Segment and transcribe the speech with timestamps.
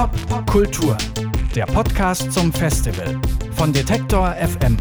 [0.00, 0.96] Pop Kultur,
[1.54, 3.20] der Podcast zum Festival
[3.52, 4.78] von Detektor FM.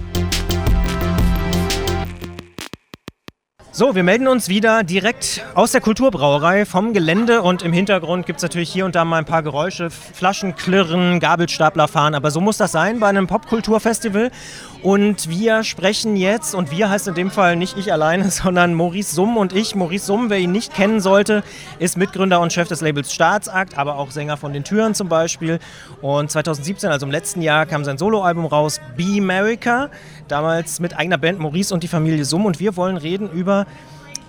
[3.80, 8.40] So, wir melden uns wieder direkt aus der Kulturbrauerei vom Gelände und im Hintergrund gibt
[8.40, 12.42] es natürlich hier und da mal ein paar Geräusche, Flaschen klirren, Gabelstapler fahren, aber so
[12.42, 14.32] muss das sein bei einem Popkulturfestival.
[14.82, 19.16] Und wir sprechen jetzt, und wir heißt in dem Fall nicht ich alleine, sondern Maurice
[19.16, 19.76] Summ und ich.
[19.76, 21.44] Maurice Summ, wer ihn nicht kennen sollte,
[21.80, 25.60] ist Mitgründer und Chef des Labels Staatsakt, aber auch Sänger von den Türen zum Beispiel.
[26.02, 29.90] Und 2017, also im letzten Jahr, kam sein Soloalbum raus, Be America,
[30.32, 32.46] damals mit eigener Band Maurice und die Familie Summ.
[32.46, 33.66] Und wir wollen reden über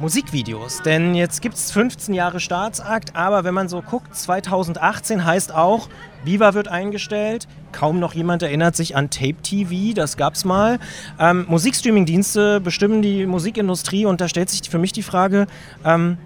[0.01, 0.83] Musikvideos.
[0.83, 5.89] Denn jetzt gibt es 15 Jahre Staatsakt, aber wenn man so guckt, 2018 heißt auch,
[6.25, 7.47] Viva wird eingestellt.
[7.73, 10.79] Kaum noch jemand erinnert sich an Tape TV, das gab es mal.
[11.19, 15.47] Ähm, Musikstreaming-Dienste bestimmen die Musikindustrie und da stellt sich für mich die Frage:
[15.85, 16.17] ähm,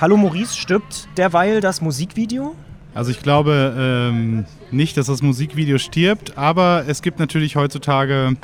[0.00, 2.56] Hallo Maurice, stirbt derweil das Musikvideo?
[2.94, 8.36] Also ich glaube ähm, nicht, dass das Musikvideo stirbt, aber es gibt natürlich heutzutage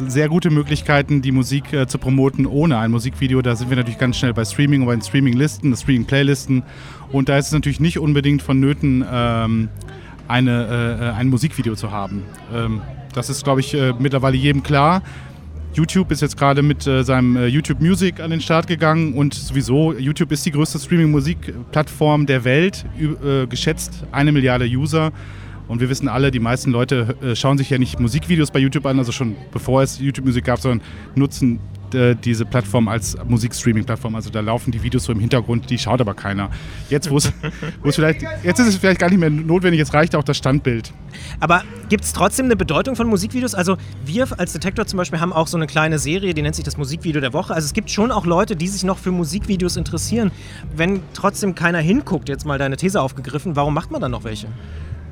[0.00, 3.40] sehr gute Möglichkeiten, die Musik äh, zu promoten ohne ein Musikvideo.
[3.42, 6.62] Da sind wir natürlich ganz schnell bei Streaming und bei den Streaming-Listen, Streaming-Playlisten.
[7.12, 9.68] Und da ist es natürlich nicht unbedingt vonnöten, ähm,
[10.28, 12.22] eine, äh, ein Musikvideo zu haben.
[12.52, 12.82] Ähm,
[13.14, 15.02] das ist, glaube ich, äh, mittlerweile jedem klar.
[15.74, 19.34] YouTube ist jetzt gerade mit äh, seinem äh, YouTube Music an den Start gegangen und
[19.34, 25.12] sowieso, YouTube ist die größte Streaming-Musik-Plattform der Welt, äh, geschätzt eine Milliarde User.
[25.66, 28.86] Und wir wissen alle, die meisten Leute äh, schauen sich ja nicht Musikvideos bei YouTube
[28.86, 31.58] an, also schon bevor es YouTube Musik gab, sondern nutzen
[31.94, 34.14] äh, diese Plattform als Musikstreaming-Plattform.
[34.14, 36.50] Also da laufen die Videos so im Hintergrund, die schaut aber keiner.
[36.90, 37.32] Jetzt, wo es
[37.90, 40.92] vielleicht, jetzt ist es vielleicht gar nicht mehr notwendig, jetzt reicht auch das Standbild.
[41.40, 43.54] Aber gibt es trotzdem eine Bedeutung von Musikvideos?
[43.54, 46.64] Also wir als Detektor zum Beispiel haben auch so eine kleine Serie, die nennt sich
[46.64, 47.54] das Musikvideo der Woche.
[47.54, 50.30] Also es gibt schon auch Leute, die sich noch für Musikvideos interessieren.
[50.74, 54.48] Wenn trotzdem keiner hinguckt, jetzt mal deine These aufgegriffen, warum macht man dann noch welche?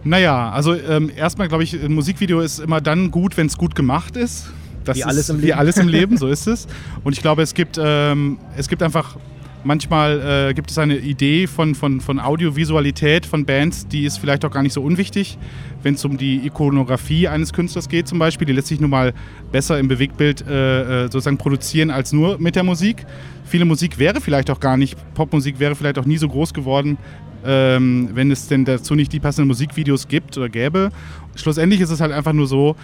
[0.04, 3.74] Naja, also ähm, erstmal glaube ich, ein Musikvideo ist immer dann gut, wenn es gut
[3.74, 4.52] gemacht ist.
[4.84, 5.46] Das wie alles im Leben.
[5.48, 6.66] Wie alles im Leben, so ist es.
[7.04, 9.16] Und ich glaube, es gibt, ähm, es gibt einfach
[9.64, 14.44] manchmal äh, gibt es eine Idee von, von, von Audiovisualität von Bands, die ist vielleicht
[14.44, 15.38] auch gar nicht so unwichtig,
[15.82, 18.46] wenn es um die Ikonografie eines Künstlers geht zum Beispiel.
[18.46, 19.12] Die lässt sich nun mal
[19.50, 23.06] besser im Bewegtbild äh, äh, sozusagen produzieren als nur mit der Musik.
[23.44, 26.98] Viele Musik wäre vielleicht auch gar nicht, Popmusik wäre vielleicht auch nie so groß geworden,
[27.44, 30.90] ähm, wenn es denn dazu nicht die passenden Musikvideos gibt oder gäbe.
[31.34, 32.76] Schlussendlich ist es halt einfach nur so,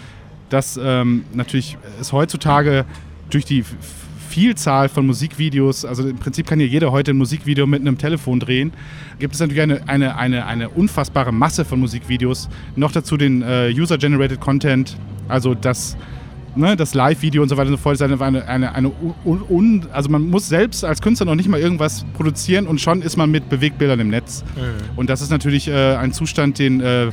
[0.49, 2.85] dass ähm, natürlich es heutzutage
[3.29, 3.63] durch die
[4.29, 8.39] Vielzahl von Musikvideos, also im Prinzip kann ja jeder heute ein Musikvideo mit einem Telefon
[8.39, 8.71] drehen,
[9.17, 12.47] gibt es natürlich eine, eine, eine, eine unfassbare Masse von Musikvideos.
[12.75, 15.97] Noch dazu den äh, User-Generated Content, also das
[16.55, 18.91] ne, das Live-Video und so weiter und so fort ist eine, eine, eine, eine
[19.25, 23.01] un, un, also man muss selbst als Künstler noch nicht mal irgendwas produzieren und schon
[23.01, 24.43] ist man mit Bewegtbildern im Netz.
[24.55, 24.97] Mhm.
[24.97, 27.11] Und das ist natürlich äh, ein Zustand, den äh,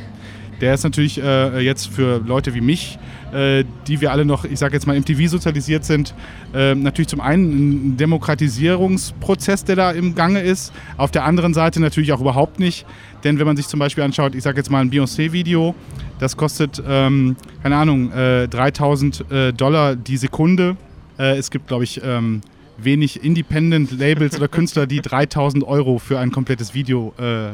[0.61, 2.99] der ist natürlich äh, jetzt für Leute wie mich,
[3.33, 6.15] äh, die wir alle noch, ich sage jetzt mal, MTV sozialisiert sind,
[6.55, 10.73] äh, natürlich zum einen ein Demokratisierungsprozess, der da im Gange ist.
[10.97, 12.87] Auf der anderen Seite natürlich auch überhaupt nicht.
[13.25, 15.75] Denn wenn man sich zum Beispiel anschaut, ich sage jetzt mal ein Beyoncé-Video,
[16.19, 20.77] das kostet, ähm, keine Ahnung, äh, 3000 äh, Dollar die Sekunde.
[21.19, 22.41] Äh, es gibt, glaube ich, ähm,
[22.79, 27.53] wenig Independent-Labels oder Künstler, die 3000 Euro für ein komplettes Video äh,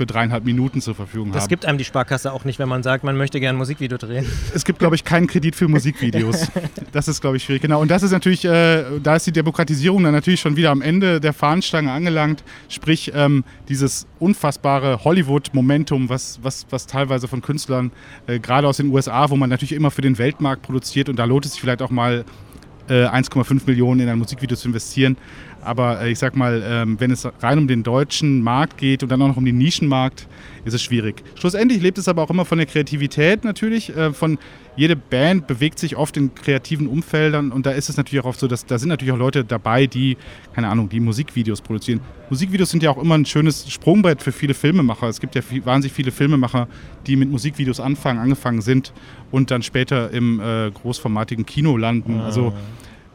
[0.00, 1.34] für dreieinhalb Minuten zur Verfügung haben.
[1.34, 3.98] Das gibt einem die Sparkasse auch nicht, wenn man sagt, man möchte gerne ein Musikvideo
[3.98, 4.24] drehen.
[4.54, 6.48] Es gibt, glaube ich, keinen Kredit für Musikvideos.
[6.92, 7.60] das ist, glaube ich, schwierig.
[7.60, 7.82] Genau.
[7.82, 11.20] Und das ist natürlich, äh, da ist die Demokratisierung dann natürlich schon wieder am Ende
[11.20, 12.42] der Fahnenstange angelangt.
[12.70, 17.92] Sprich, ähm, dieses unfassbare Hollywood-Momentum, was, was, was teilweise von Künstlern,
[18.26, 21.26] äh, gerade aus den USA, wo man natürlich immer für den Weltmarkt produziert und da
[21.26, 22.24] lohnt es sich vielleicht auch mal
[22.88, 25.16] 1,5 äh, Millionen in ein Musikvideo zu investieren.
[25.62, 29.10] Aber äh, ich sag mal, ähm, wenn es rein um den deutschen Markt geht und
[29.10, 30.26] dann auch noch um den Nischenmarkt,
[30.64, 31.22] ist es schwierig.
[31.34, 33.94] Schlussendlich lebt es aber auch immer von der Kreativität natürlich.
[33.96, 34.38] Äh, von
[34.76, 38.40] jede Band bewegt sich oft in kreativen Umfeldern und da ist es natürlich auch oft
[38.40, 40.16] so, dass da sind natürlich auch Leute dabei, die,
[40.54, 42.00] keine Ahnung, die Musikvideos produzieren.
[42.30, 45.08] Musikvideos sind ja auch immer ein schönes Sprungbrett für viele Filmemacher.
[45.08, 46.68] Es gibt ja viel, wahnsinnig viele Filmemacher,
[47.06, 48.92] die mit Musikvideos anfangen, angefangen sind
[49.30, 52.20] und dann später im äh, großformatigen Kino landen.
[52.20, 52.54] Also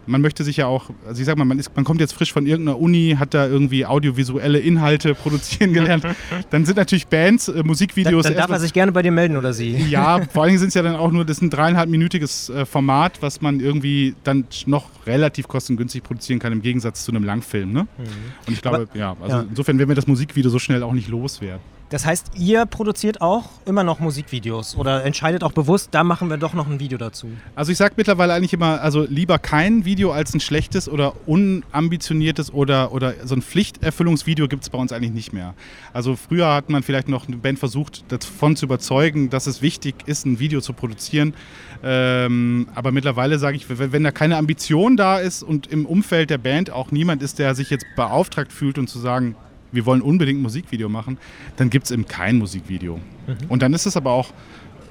[0.08, 2.32] man möchte sich ja auch, also ich sag mal, man, ist, man kommt jetzt frisch
[2.32, 6.06] von irgendeiner Uni, hat da irgendwie audiovisuelle Inhalte produzieren gelernt.
[6.50, 8.24] dann sind natürlich Bands, äh, Musikvideos.
[8.24, 9.76] Dann, dann darf er sich gerne bei dir melden oder sie.
[9.90, 12.66] Ja, vor allen Dingen sind es ja dann auch nur, das ist ein dreieinhalbminütiges äh,
[12.66, 17.74] Format, was man irgendwie dann noch relativ kostengünstig produzieren kann, im Gegensatz zu einem Langfilm.
[17.74, 17.88] Ne?
[17.98, 18.04] Mhm.
[18.48, 19.46] Und ich glaube, Aber, ja, also ja.
[19.50, 21.62] insofern werden wir das Musikvideo so schnell auch nicht loswerden.
[21.90, 26.38] Das heißt, ihr produziert auch immer noch Musikvideos oder entscheidet auch bewusst, da machen wir
[26.38, 27.28] doch noch ein Video dazu?
[27.54, 32.52] Also ich sage mittlerweile eigentlich immer, also lieber kein Video als ein schlechtes oder unambitioniertes
[32.52, 35.54] oder, oder so ein Pflichterfüllungsvideo gibt es bei uns eigentlich nicht mehr.
[35.94, 39.96] Also früher hat man vielleicht noch eine Band versucht, davon zu überzeugen, dass es wichtig
[40.08, 41.36] ist, ein Video zu produzieren.
[41.84, 46.32] Ähm, aber mittlerweile sage ich, wenn, wenn da keine Ambition da ist und im Umfeld
[46.32, 49.36] der Band auch niemand ist, der sich jetzt beauftragt fühlt und zu sagen,
[49.72, 51.18] wir wollen unbedingt ein Musikvideo machen,
[51.58, 53.00] dann gibt es eben kein Musikvideo.
[53.28, 53.38] Mhm.
[53.50, 54.30] Und dann ist es aber auch,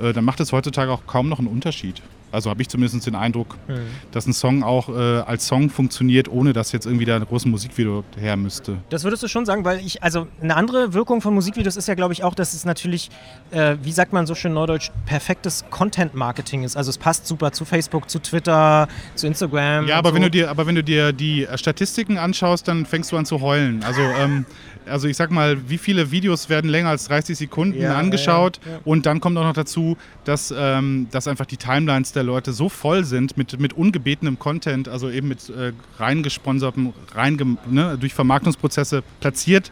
[0.01, 2.03] äh, dann macht es heutzutage auch kaum noch einen Unterschied.
[2.35, 3.81] Also habe ich zumindest den Eindruck, mhm.
[4.13, 7.47] dass ein Song auch äh, als Song funktioniert, ohne dass jetzt irgendwie da ein großes
[7.47, 8.79] Musikvideo her müsste.
[8.91, 11.95] Das würdest du schon sagen, weil ich, also eine andere Wirkung von Musikvideos ist ja,
[11.95, 13.11] glaube ich, auch, dass es natürlich,
[13.51, 16.77] äh, wie sagt man so schön neudeutsch, perfektes Content-Marketing ist.
[16.77, 19.87] Also es passt super zu Facebook, zu Twitter, zu Instagram.
[19.87, 20.17] Ja, aber, so.
[20.17, 23.41] wenn, du dir, aber wenn du dir die Statistiken anschaust, dann fängst du an zu
[23.41, 23.83] heulen.
[23.85, 24.45] Also ähm,
[24.87, 28.73] also ich sag mal, wie viele Videos werden länger als 30 Sekunden ja, angeschaut ja,
[28.73, 28.79] ja.
[28.85, 32.69] und dann kommt auch noch dazu, dass, ähm, dass einfach die Timelines der Leute so
[32.69, 39.03] voll sind mit, mit ungebetenem Content, also eben mit äh, reingesponsertem, rein, ne, durch Vermarktungsprozesse
[39.21, 39.71] platziert.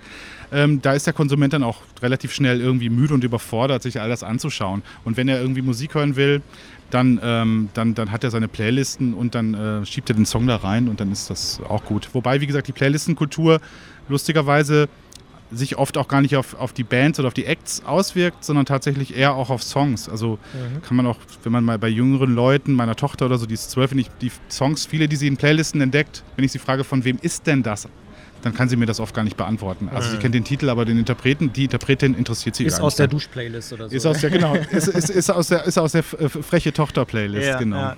[0.52, 4.10] Ähm, da ist der Konsument dann auch relativ schnell irgendwie müde und überfordert, sich all
[4.10, 4.82] das anzuschauen.
[5.04, 6.42] Und wenn er irgendwie Musik hören will,
[6.90, 10.46] dann, ähm, dann, dann hat er seine Playlisten und dann äh, schiebt er den Song
[10.46, 12.10] da rein und dann ist das auch gut.
[12.12, 13.60] Wobei, wie gesagt, die Playlistenkultur
[14.08, 14.88] lustigerweise
[15.52, 18.66] sich oft auch gar nicht auf, auf die Bands oder auf die Acts auswirkt, sondern
[18.66, 20.08] tatsächlich eher auch auf Songs.
[20.08, 20.82] Also mhm.
[20.82, 23.70] kann man auch, wenn man mal bei jüngeren Leuten, meiner Tochter oder so, die ist
[23.70, 26.84] zwölf, wenn ich die Songs, viele, die sie in Playlisten entdeckt, wenn ich sie frage,
[26.84, 27.88] von wem ist denn das?
[28.42, 29.88] Dann kann sie mir das oft gar nicht beantworten.
[29.88, 30.12] Also mhm.
[30.12, 32.80] sie kennt den Titel, aber den Interpreten, die Interpretin interessiert sie ist gar nicht.
[32.80, 33.94] Ist aus der Duschplaylist oder so.
[33.94, 37.58] Ist aus der, genau, ist, ist, ist, aus der, ist aus der freche Tochter-Playlist, ja,
[37.58, 37.76] genau.
[37.76, 37.96] Ja.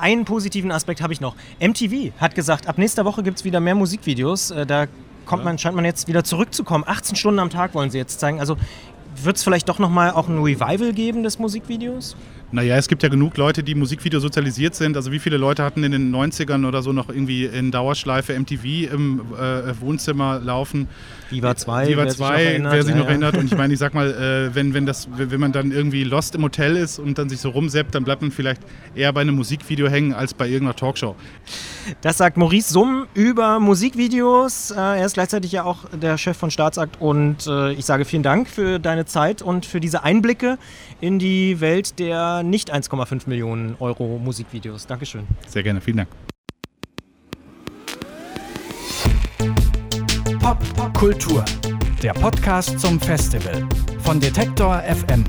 [0.00, 1.36] Einen positiven Aspekt habe ich noch.
[1.60, 4.50] MTV hat gesagt, ab nächster Woche gibt es wieder mehr Musikvideos.
[4.50, 4.88] Äh, da
[5.26, 6.84] kommt man, scheint man jetzt wieder zurückzukommen.
[6.86, 8.40] 18 Stunden am Tag wollen sie jetzt zeigen.
[8.40, 8.56] Also
[9.22, 12.16] wird es vielleicht doch nochmal auch ein Revival geben des Musikvideos?
[12.52, 14.96] Naja, es gibt ja genug Leute, die Musikvideo sozialisiert sind.
[14.96, 18.92] Also wie viele Leute hatten in den 90ern oder so noch irgendwie in Dauerschleife MTV
[18.92, 20.88] im äh, Wohnzimmer laufen?
[21.30, 23.36] Viva 2, Viva 2, wer sich noch erinnert.
[23.36, 24.10] Und ich meine, ich sag mal,
[24.50, 27.40] äh, wenn, wenn, das, wenn man dann irgendwie lost im Hotel ist und dann sich
[27.40, 28.62] so rumseppt, dann bleibt man vielleicht
[28.96, 31.14] eher bei einem Musikvideo hängen als bei irgendeiner Talkshow.
[32.00, 34.70] Das sagt Maurice Summ über Musikvideos.
[34.70, 38.22] Äh, er ist gleichzeitig ja auch der Chef von Staatsakt und äh, ich sage vielen
[38.22, 40.58] Dank für deine Zeit und für diese Einblicke
[41.00, 44.86] in die Welt der nicht 1,5 Millionen Euro Musikvideos.
[44.86, 45.26] Dankeschön.
[45.46, 46.08] Sehr gerne, vielen Dank.
[50.40, 51.44] Pop, Pop Kultur,
[52.02, 53.68] der Podcast zum Festival
[54.02, 55.24] von Detektor FM.